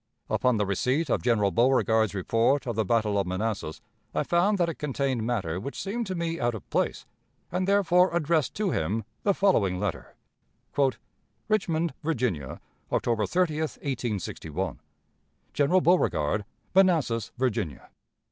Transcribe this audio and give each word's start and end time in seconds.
Upon 0.31 0.57
the 0.57 0.65
receipt 0.65 1.11
of 1.11 1.21
General 1.21 1.51
Beauregard's 1.51 2.15
report 2.15 2.65
of 2.65 2.75
the 2.75 2.83
battle 2.83 3.19
of 3.19 3.27
Manassas, 3.27 3.81
I 4.15 4.23
found 4.23 4.57
that 4.57 4.67
it 4.67 4.79
contained 4.79 5.27
matter 5.27 5.59
which 5.59 5.79
seemed 5.79 6.07
to 6.07 6.15
me 6.15 6.39
out 6.39 6.55
of 6.55 6.67
place, 6.71 7.05
and 7.51 7.67
therefore 7.67 8.09
addressed 8.15 8.55
to 8.55 8.71
him 8.71 9.03
the 9.21 9.35
following 9.35 9.79
letter: 9.79 10.15
"Richmond, 11.47 11.93
Virginia, 12.01 12.59
October 12.91 13.27
30, 13.27 13.59
1861. 13.61 14.79
"General 15.53 15.81
Beauregard, 15.81 16.45
Manassas, 16.73 17.31
Virginia. 17.37 17.91